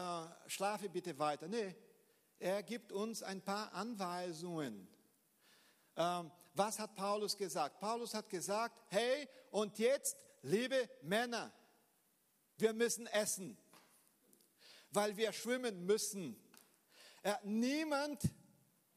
[0.46, 1.48] schlafe bitte weiter.
[1.48, 1.74] Nee,
[2.38, 4.88] er gibt uns ein paar Anweisungen.
[5.96, 7.78] Ähm, was hat Paulus gesagt?
[7.80, 11.52] Paulus hat gesagt, hey, und jetzt, liebe Männer,
[12.58, 13.56] wir müssen essen,
[14.90, 16.36] weil wir schwimmen müssen.
[17.22, 18.22] Äh, niemand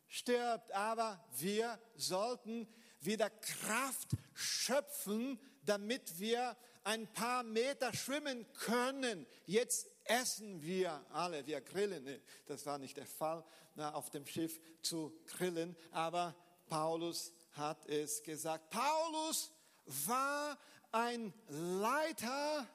[0.07, 2.67] stirbt, aber wir sollten
[2.99, 9.27] wieder Kraft schöpfen, damit wir ein paar Meter schwimmen können.
[9.45, 12.21] Jetzt essen wir alle, wir grillen.
[12.45, 13.43] das war nicht der Fall,
[13.75, 16.35] auf dem Schiff zu grillen, aber
[16.67, 18.69] Paulus hat es gesagt.
[18.69, 19.51] Paulus
[19.85, 20.57] war
[20.91, 22.67] ein Leiter,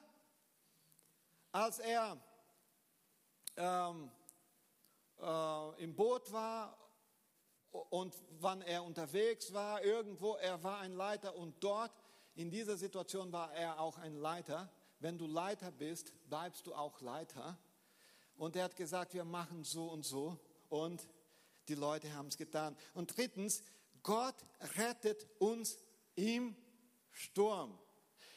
[1.53, 2.17] als er
[3.55, 4.11] ähm,
[5.21, 6.77] äh, im Boot war
[7.71, 11.91] und wann er unterwegs war, irgendwo, er war ein Leiter und dort
[12.35, 14.69] in dieser Situation war er auch ein Leiter.
[14.99, 17.57] Wenn du Leiter bist, bleibst du auch Leiter.
[18.35, 20.37] Und er hat gesagt, wir machen so und so.
[20.69, 21.07] und
[21.67, 22.75] die Leute haben es getan.
[22.93, 23.63] Und drittens,
[24.01, 24.35] Gott
[24.75, 25.77] rettet uns
[26.15, 26.57] im
[27.11, 27.79] Sturm.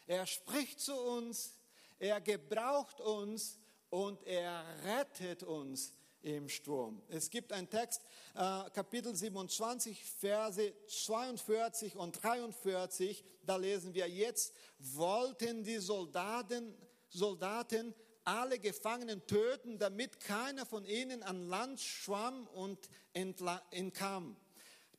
[0.06, 1.58] Er spricht zu uns,
[1.98, 3.58] er gebraucht uns
[3.90, 7.00] und er rettet uns im Sturm.
[7.08, 8.02] Es gibt einen Text,
[8.34, 16.76] äh, Kapitel 27, Verse 42 und 43, da lesen wir, jetzt wollten die Soldaten,
[17.08, 24.36] Soldaten alle Gefangenen töten, damit keiner von ihnen an Land schwamm und entkam.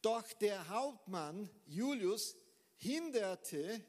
[0.02, 2.38] Doch der Hauptmann Julius
[2.78, 3.84] hinderte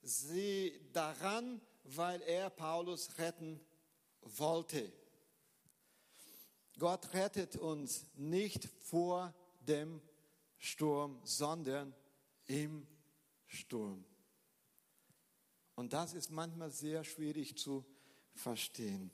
[0.00, 1.60] sie daran,
[1.96, 3.60] weil er Paulus retten
[4.22, 4.92] wollte.
[6.78, 10.00] Gott rettet uns nicht vor dem
[10.58, 11.94] Sturm, sondern
[12.46, 12.86] im
[13.46, 14.04] Sturm.
[15.74, 17.84] Und das ist manchmal sehr schwierig zu
[18.34, 19.10] verstehen.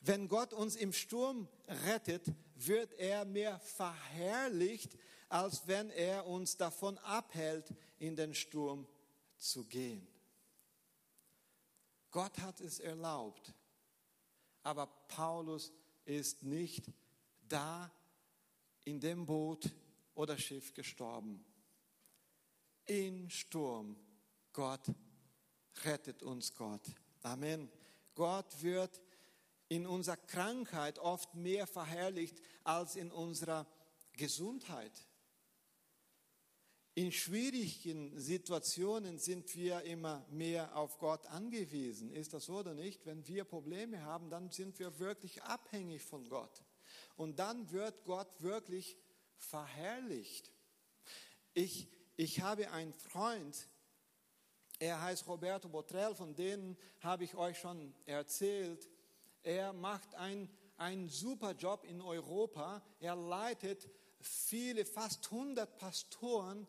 [0.00, 1.48] Wenn Gott uns im Sturm
[1.86, 4.96] rettet, wird er mehr verherrlicht,
[5.28, 8.86] als wenn er uns davon abhält, in den Sturm
[9.36, 10.06] zu gehen.
[12.10, 13.54] Gott hat es erlaubt,
[14.62, 15.72] aber Paulus
[16.04, 16.90] ist nicht
[17.48, 17.90] da
[18.84, 19.70] in dem Boot
[20.14, 21.44] oder Schiff gestorben.
[22.86, 23.96] In Sturm,
[24.52, 24.86] Gott
[25.84, 26.82] rettet uns Gott.
[27.22, 27.70] Amen.
[28.14, 29.00] Gott wird
[29.68, 33.66] in unserer Krankheit oft mehr verherrlicht als in unserer
[34.14, 34.92] Gesundheit.
[37.00, 42.12] In schwierigen Situationen sind wir immer mehr auf Gott angewiesen.
[42.12, 43.06] Ist das so oder nicht?
[43.06, 46.62] Wenn wir Probleme haben, dann sind wir wirklich abhängig von Gott.
[47.16, 48.98] Und dann wird Gott wirklich
[49.38, 50.52] verherrlicht.
[51.54, 53.56] Ich, ich habe einen Freund,
[54.78, 58.90] er heißt Roberto Botrell, von denen habe ich euch schon erzählt.
[59.42, 62.82] Er macht einen, einen super Job in Europa.
[62.98, 63.88] Er leitet
[64.20, 66.68] viele, fast 100 Pastoren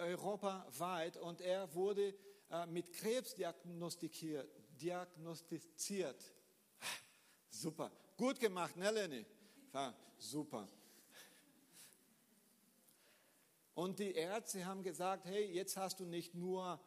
[0.00, 2.14] europaweit und er wurde
[2.50, 4.48] äh, mit Krebs diagnostiziert.
[4.80, 6.22] diagnostiziert.
[7.48, 7.90] Super.
[8.16, 9.26] Gut gemacht, ne, Lenny?
[9.72, 10.68] Ja, super.
[13.74, 16.80] Und die Ärzte haben gesagt, hey, jetzt hast du nicht nur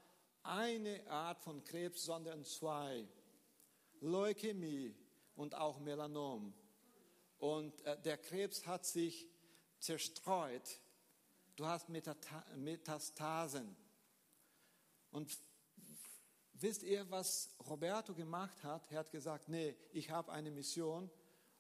[0.44, 3.08] eine Art von Krebs, sondern zwei.
[4.02, 4.94] Leukämie
[5.36, 6.54] und auch Melanom.
[7.40, 9.28] Und äh, der Krebs hat sich
[9.80, 10.80] zerstreut
[11.56, 13.76] du hast Metastasen.
[15.12, 15.38] Und
[16.54, 18.92] wisst ihr, was Roberto gemacht hat?
[18.92, 21.10] Er hat gesagt, nee, ich habe eine Mission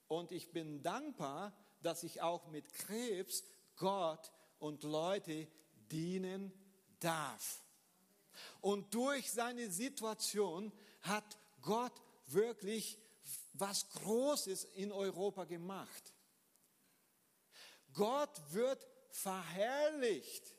[0.07, 3.43] und ich bin dankbar, dass ich auch mit Krebs
[3.75, 5.47] Gott und Leute
[5.91, 6.51] dienen
[6.99, 7.61] darf.
[8.61, 12.97] Und durch seine Situation hat Gott wirklich
[13.53, 16.13] was Großes in Europa gemacht.
[17.93, 20.55] Gott wird verherrlicht,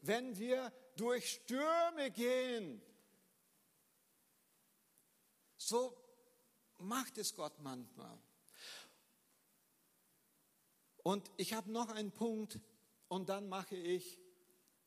[0.00, 2.82] wenn wir durch Stürme gehen.
[5.56, 5.96] So
[6.78, 8.18] macht es Gott manchmal.
[11.02, 12.58] Und ich habe noch einen Punkt
[13.08, 14.18] und dann mache ich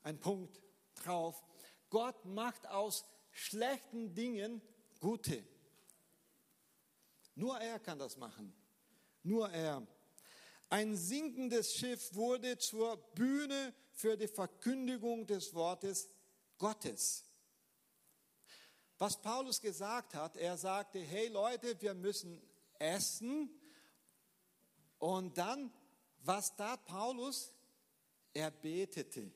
[0.04, 0.62] einen Punkt
[0.96, 1.44] drauf.
[1.90, 4.62] Gott macht aus schlechten Dingen
[5.00, 5.42] gute.
[7.36, 8.54] Nur er kann das machen.
[9.24, 9.88] Nur er.
[10.70, 16.10] Ein sinkendes Schiff wurde zur Bühne für die Verkündigung des Wortes
[16.58, 17.24] Gottes.
[18.98, 22.42] Was Paulus gesagt hat, er sagte, hey Leute, wir müssen
[22.80, 23.50] essen.
[24.98, 25.72] Und dann,
[26.20, 27.54] was tat Paulus?
[28.34, 29.32] Er betete.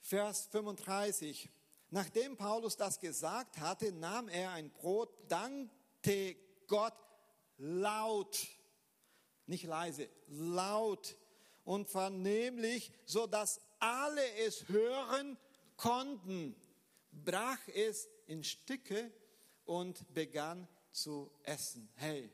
[0.00, 1.48] Vers 35.
[1.90, 6.96] Nachdem Paulus das gesagt hatte, nahm er ein Brot, dankte Gott
[7.56, 8.48] laut
[9.46, 11.16] nicht leise, laut
[11.64, 15.36] und vernehmlich, so dass alle es hören
[15.76, 16.54] konnten,
[17.10, 19.10] brach es in Stücke
[19.64, 21.88] und begann zu essen.
[21.96, 22.30] Hey,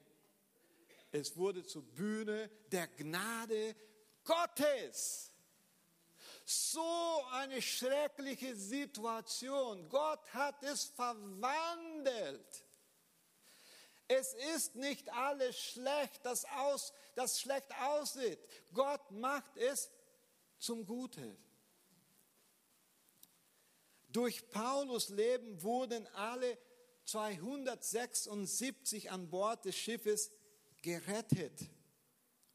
[1.11, 3.75] es wurde zur Bühne der Gnade
[4.25, 5.33] Gottes.
[6.45, 9.89] So eine schreckliche Situation.
[9.89, 12.65] Gott hat es verwandelt.
[14.09, 18.41] Es ist nicht alles schlecht, das, aus, das schlecht aussieht.
[18.73, 19.91] Gott macht es
[20.59, 21.37] zum Guten.
[24.09, 26.57] Durch Paulus Leben wurden alle
[27.05, 30.31] 276 an Bord des Schiffes
[30.81, 31.69] gerettet,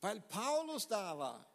[0.01, 1.47] weil Paulus da war.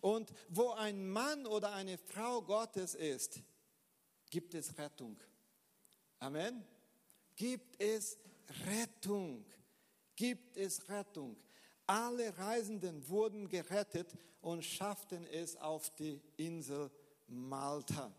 [0.00, 3.38] Und wo ein Mann oder eine Frau Gottes ist,
[4.30, 5.20] gibt es Rettung.
[6.18, 6.66] Amen.
[7.36, 8.18] Gibt es
[8.66, 9.44] Rettung.
[10.16, 11.36] Gibt es Rettung.
[11.86, 16.90] Alle Reisenden wurden gerettet und schafften es auf die Insel
[17.26, 18.12] Malta.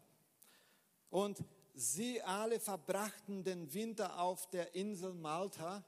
[1.10, 5.84] Und sie alle verbrachten den Winter auf der Insel Malta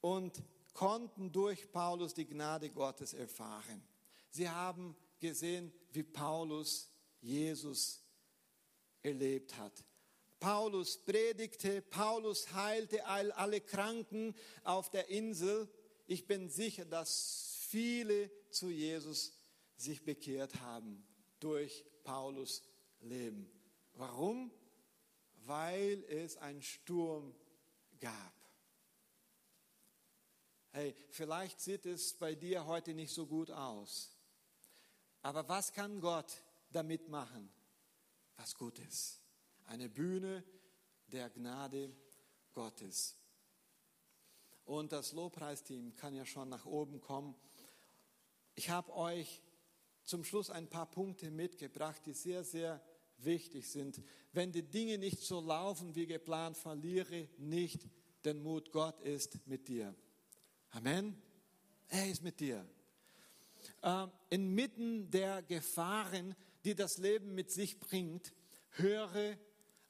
[0.00, 0.42] und
[0.72, 3.82] konnten durch Paulus die Gnade Gottes erfahren.
[4.30, 6.90] Sie haben gesehen, wie Paulus
[7.20, 8.02] Jesus
[9.02, 9.84] erlebt hat.
[10.40, 15.68] Paulus predigte, Paulus heilte alle Kranken auf der Insel.
[16.06, 19.32] Ich bin sicher, dass viele zu Jesus
[19.76, 21.04] sich bekehrt haben
[21.40, 22.62] durch Paulus
[23.00, 23.50] Leben.
[23.94, 24.52] Warum?
[25.44, 27.34] Weil es einen Sturm
[28.00, 28.32] gab.
[30.70, 34.16] Hey, vielleicht sieht es bei dir heute nicht so gut aus.
[35.22, 36.32] Aber was kann Gott
[36.70, 37.50] damit machen?
[38.36, 39.20] Was gut ist.
[39.68, 40.42] Eine Bühne
[41.08, 41.94] der Gnade
[42.54, 43.18] Gottes.
[44.64, 47.34] Und das Lobpreisteam kann ja schon nach oben kommen.
[48.54, 49.42] Ich habe euch
[50.04, 52.82] zum Schluss ein paar Punkte mitgebracht, die sehr, sehr
[53.18, 54.02] wichtig sind.
[54.32, 57.86] Wenn die Dinge nicht so laufen wie geplant, verliere nicht
[58.24, 58.72] den Mut.
[58.72, 59.94] Gott ist mit dir.
[60.70, 61.20] Amen.
[61.88, 62.66] Er ist mit dir.
[63.82, 68.32] Ähm, inmitten der Gefahren, die das Leben mit sich bringt,
[68.70, 69.36] höre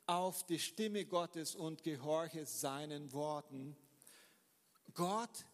[0.08, 3.76] auf die Stimme Gottes und gehorche seinen Worten.
[4.94, 5.44] Gott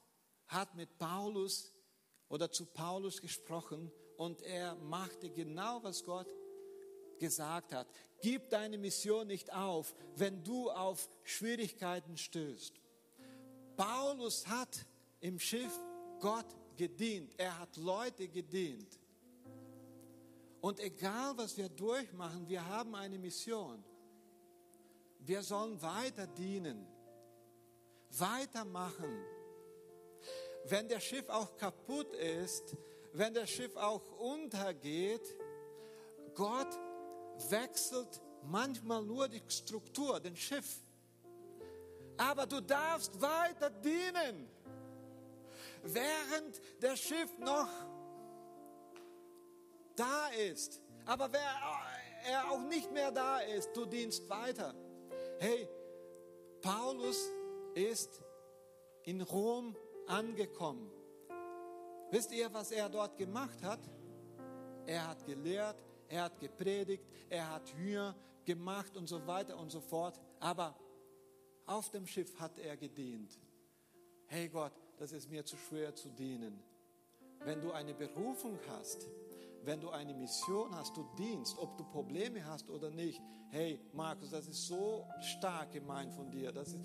[0.46, 1.72] hat mit Paulus
[2.28, 6.28] oder zu Paulus gesprochen und er machte genau, was Gott
[7.18, 7.88] gesagt hat.
[8.22, 12.80] Gib deine Mission nicht auf, wenn du auf Schwierigkeiten stößt.
[13.76, 14.86] Paulus hat
[15.20, 15.76] im Schiff
[16.20, 17.34] Gott gedient.
[17.38, 19.00] Er hat Leute gedient.
[20.60, 23.84] Und egal, was wir durchmachen, wir haben eine Mission.
[25.26, 26.86] Wir sollen weiter dienen,
[28.10, 29.24] weitermachen.
[30.66, 32.76] Wenn der Schiff auch kaputt ist,
[33.12, 35.34] wenn das Schiff auch untergeht,
[36.34, 36.78] Gott
[37.48, 40.82] wechselt manchmal nur die Struktur, den Schiff.
[42.16, 44.48] Aber du darfst weiter dienen
[45.84, 47.68] während das Schiff noch
[49.96, 50.80] da ist.
[51.06, 51.40] Aber wer
[52.26, 54.74] er auch nicht mehr da ist, du dienst weiter.
[55.38, 55.68] Hey,
[56.62, 57.30] Paulus
[57.74, 58.22] ist
[59.02, 60.90] in Rom angekommen.
[62.10, 63.80] Wisst ihr, was er dort gemacht hat?
[64.86, 65.76] Er hat gelehrt,
[66.08, 70.20] er hat gepredigt, er hat Hühner gemacht und so weiter und so fort.
[70.40, 70.78] Aber
[71.66, 73.38] auf dem Schiff hat er gedient.
[74.26, 76.62] Hey Gott, das ist mir zu schwer zu dienen.
[77.40, 79.08] Wenn du eine Berufung hast,
[79.64, 83.20] wenn du eine Mission hast, du dienst, ob du Probleme hast oder nicht.
[83.50, 86.52] Hey, Markus, das ist so stark gemeint von dir.
[86.52, 86.80] Das ist,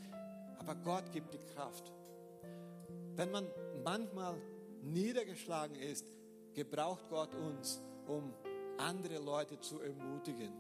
[0.58, 1.92] aber Gott gibt die Kraft.
[3.16, 3.48] Wenn man
[3.84, 4.42] manchmal
[4.84, 6.06] niedergeschlagen ist,
[6.54, 8.34] gebraucht Gott uns, um
[8.78, 10.54] andere Leute zu ermutigen.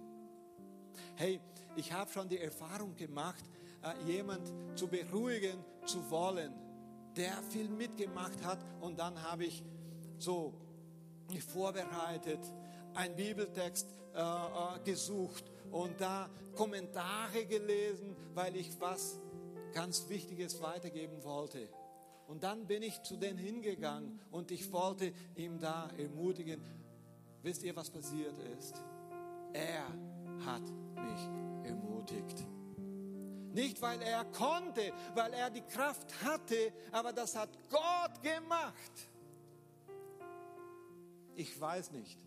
[1.15, 1.39] Hey,
[1.75, 3.43] ich habe schon die Erfahrung gemacht,
[3.82, 6.53] äh, jemand zu beruhigen zu wollen,
[7.15, 8.60] der viel mitgemacht hat.
[8.82, 9.63] Und dann habe ich
[10.17, 10.53] so
[11.37, 12.39] vorbereitet,
[12.95, 19.19] einen Bibeltext äh, äh, gesucht und da Kommentare gelesen, weil ich was
[19.73, 21.69] ganz Wichtiges weitergeben wollte.
[22.27, 26.61] Und dann bin ich zu denen hingegangen und ich wollte ihm da ermutigen.
[27.41, 28.75] Wisst ihr, was passiert ist?
[29.53, 29.85] Er
[30.45, 30.63] hat
[30.95, 32.45] mich ermutigt.
[33.53, 39.09] Nicht, weil er konnte, weil er die Kraft hatte, aber das hat Gott gemacht.
[41.39, 42.19] Ich weiß nicht,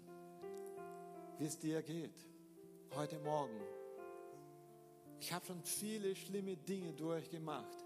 [1.38, 2.14] wie es dir geht
[2.96, 3.60] heute Morgen.
[5.20, 7.76] Ich habe schon viele schlimme Dinge durchgemacht.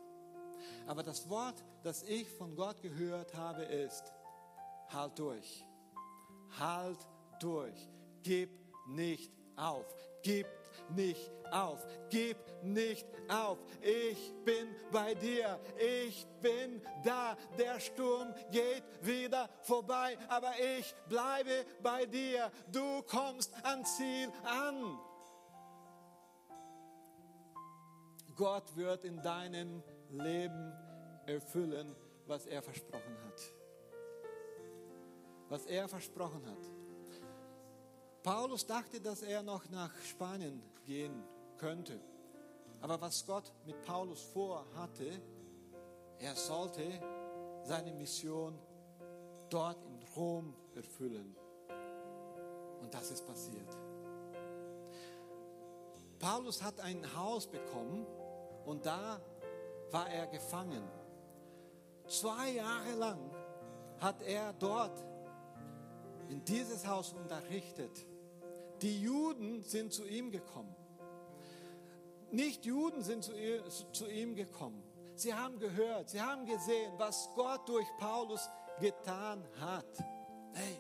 [0.87, 4.05] Aber das Wort, das ich von Gott gehört habe, ist,
[4.91, 5.65] halt durch.
[6.61, 6.99] Halt
[7.41, 7.89] durch.
[8.23, 8.51] Gib
[8.87, 9.85] nicht auf.
[10.23, 10.47] Gib
[10.91, 11.87] nicht auf.
[12.11, 13.59] Gib nicht auf.
[13.81, 15.59] Ich bin bei dir.
[15.79, 17.37] Ich bin da.
[17.59, 22.51] Der Sturm geht wieder vorbei, aber ich bleibe bei dir.
[22.71, 24.99] Du kommst an Ziel an.
[28.35, 30.73] Gott wird in deinem Leben
[31.27, 31.97] erfüllen,
[32.27, 33.41] was er versprochen hat.
[35.49, 36.71] Was er versprochen hat.
[38.23, 41.23] Paulus dachte, dass er noch nach Spanien gehen
[41.59, 42.01] könnte.
[42.81, 45.11] Aber was Gott mit Paulus vorhatte,
[46.19, 46.83] er sollte
[47.65, 48.59] seine Mission
[49.51, 51.37] dort in Rom erfüllen.
[52.81, 53.77] Und das ist passiert.
[56.19, 58.07] Paulus hat ein Haus bekommen
[58.65, 59.21] und da
[59.91, 60.83] war er gefangen.
[62.07, 63.31] Zwei Jahre lang
[63.99, 65.05] hat er dort
[66.29, 68.07] in dieses Haus unterrichtet.
[68.83, 70.75] Die Juden sind zu ihm gekommen.
[72.31, 73.33] Nicht-Juden sind zu,
[73.93, 74.83] zu ihm gekommen.
[75.15, 78.49] Sie haben gehört, sie haben gesehen, was Gott durch Paulus
[78.81, 79.87] getan hat.
[80.53, 80.77] Hey,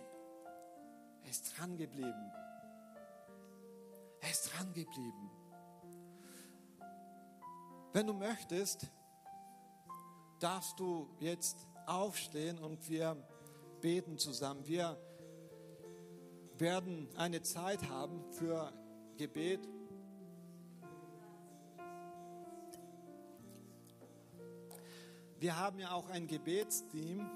[1.22, 2.32] er ist dran geblieben.
[4.20, 5.30] Er ist dran geblieben.
[7.92, 8.86] Wenn du möchtest,
[10.38, 13.16] darfst du jetzt aufstehen und wir
[13.80, 14.66] beten zusammen.
[14.66, 15.00] Wir
[16.58, 18.72] werden eine Zeit haben für
[19.16, 19.60] Gebet.
[25.38, 27.28] Wir haben ja auch ein Gebetsteam.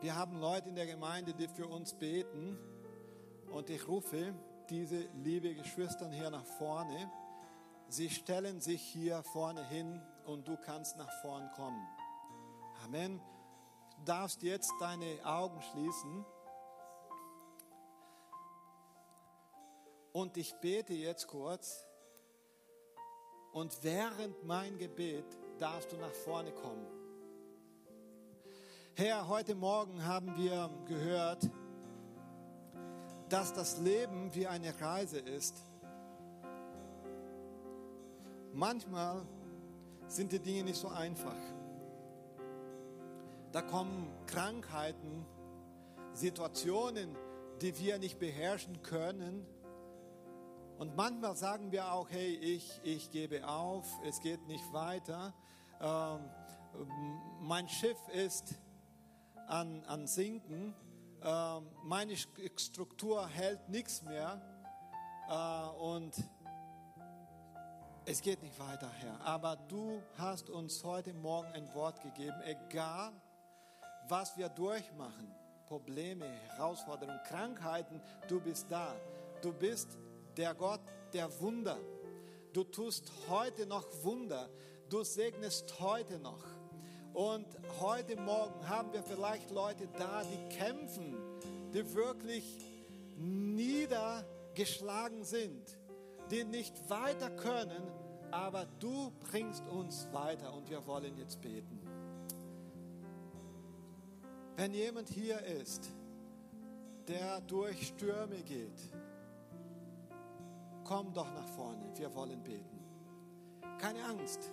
[0.00, 2.58] Wir haben Leute in der Gemeinde, die für uns beten.
[3.50, 4.34] Und ich rufe
[4.68, 7.10] diese liebe Geschwister hier nach vorne.
[7.88, 11.86] Sie stellen sich hier vorne hin und du kannst nach vorne kommen.
[12.84, 13.20] Amen.
[14.04, 16.24] Darfst jetzt deine Augen schließen.
[20.12, 21.86] Und ich bete jetzt kurz.
[23.52, 25.24] Und während mein Gebet
[25.58, 26.86] darfst du nach vorne kommen.
[28.94, 31.48] Herr, heute Morgen haben wir gehört,
[33.28, 35.56] dass das Leben wie eine Reise ist.
[38.52, 39.22] Manchmal
[40.08, 41.36] sind die Dinge nicht so einfach.
[43.52, 45.26] Da kommen Krankheiten,
[46.12, 47.16] Situationen,
[47.60, 49.44] die wir nicht beherrschen können
[50.78, 55.34] und manchmal sagen wir auch, hey, ich, ich gebe auf, es geht nicht weiter.
[55.78, 56.30] Ähm,
[57.40, 58.54] mein Schiff ist
[59.46, 60.74] an, an Sinken,
[61.22, 64.40] ähm, meine Struktur hält nichts mehr
[65.28, 66.14] äh, und
[68.06, 69.20] es geht nicht weiter, Herr.
[69.20, 73.12] Aber du hast uns heute Morgen ein Wort gegeben, egal
[74.10, 75.32] was wir durchmachen,
[75.66, 78.96] Probleme, Herausforderungen, Krankheiten, du bist da.
[79.40, 79.96] Du bist
[80.36, 80.80] der Gott
[81.12, 81.78] der Wunder.
[82.52, 84.50] Du tust heute noch Wunder.
[84.88, 86.42] Du segnest heute noch.
[87.12, 87.46] Und
[87.80, 91.16] heute Morgen haben wir vielleicht Leute da, die kämpfen,
[91.72, 92.58] die wirklich
[93.16, 95.78] niedergeschlagen sind,
[96.30, 97.82] die nicht weiter können,
[98.30, 101.79] aber du bringst uns weiter und wir wollen jetzt beten.
[104.60, 105.88] Wenn jemand hier ist,
[107.08, 108.78] der durch Stürme geht,
[110.84, 112.84] komm doch nach vorne, wir wollen beten.
[113.78, 114.52] Keine Angst.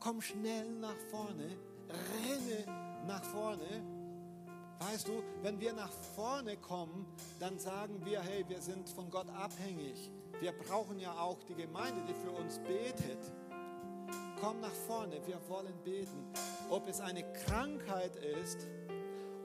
[0.00, 1.50] Komm schnell nach vorne,
[1.88, 3.80] renne nach vorne.
[4.80, 7.06] Weißt du, wenn wir nach vorne kommen,
[7.38, 10.10] dann sagen wir, hey, wir sind von Gott abhängig.
[10.40, 13.20] Wir brauchen ja auch die Gemeinde, die für uns betet.
[14.42, 16.32] Komm nach vorne, wir wollen beten.
[16.68, 18.66] Ob es eine Krankheit ist,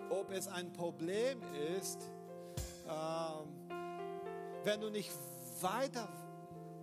[0.10, 1.40] ob es ein Problem
[1.78, 2.00] ist,
[2.88, 3.70] ähm,
[4.64, 5.12] wenn du nicht
[5.62, 6.10] weiter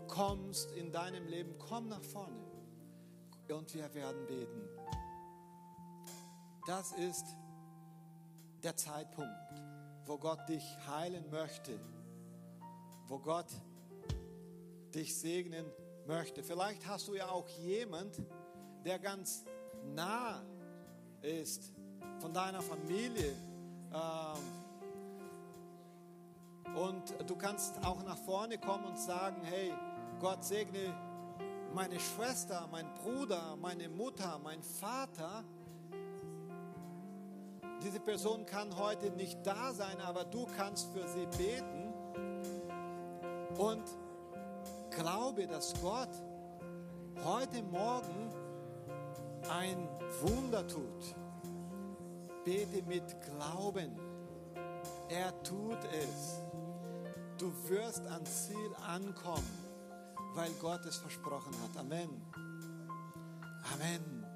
[0.06, 2.38] kommst in deinem Leben, komm nach vorne
[3.48, 4.62] und wir werden beten.
[6.68, 7.26] Das ist
[8.62, 9.54] der Zeitpunkt,
[10.06, 11.80] wo Gott dich heilen möchte,
[13.08, 13.50] wo Gott
[14.94, 15.84] dich segnen möchte.
[16.07, 18.22] Vielleicht hast du ja auch jemand,
[18.84, 19.44] der ganz
[19.94, 20.42] nah
[21.22, 21.72] ist
[22.18, 23.34] von deiner Familie.
[23.92, 24.38] Ähm,
[26.74, 29.72] und du kannst auch nach vorne kommen und sagen, hey,
[30.20, 30.94] Gott segne
[31.72, 35.42] meine Schwester, mein Bruder, meine Mutter, mein Vater.
[37.82, 41.92] Diese Person kann heute nicht da sein, aber du kannst für sie beten
[43.59, 43.84] und
[44.95, 46.11] glaube, dass Gott
[47.24, 48.30] heute Morgen
[49.49, 49.88] ein
[50.22, 51.14] Wunder tut.
[52.45, 53.99] Bete mit Glauben.
[55.09, 56.40] Er tut es.
[57.38, 59.64] Du wirst ans Ziel ankommen,
[60.34, 61.76] weil Gott es versprochen hat.
[61.78, 62.22] Amen.
[63.72, 64.26] Amen.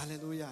[0.00, 0.48] Halleluja.